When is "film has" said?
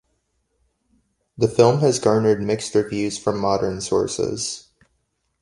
1.47-1.99